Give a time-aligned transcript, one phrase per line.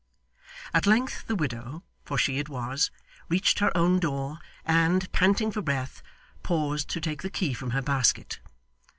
[0.73, 2.89] At length the widow for she it was
[3.29, 6.01] reached her own door, and, panting for breath,
[6.41, 8.39] paused to take the key from her basket.